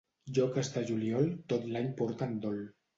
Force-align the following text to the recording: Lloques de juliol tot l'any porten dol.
Lloques 0.37 0.71
de 0.77 0.83
juliol 0.89 1.31
tot 1.55 1.71
l'any 1.77 1.95
porten 2.03 2.39
dol. 2.49 2.63